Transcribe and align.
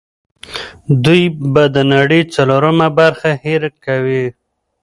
دوی 1.03 1.23
به 1.53 1.63
د 1.75 1.77
نړۍ 1.93 2.21
څلورمه 2.35 2.87
برخه 2.99 3.29
هېر 3.43 3.61
کوي. 3.85 4.25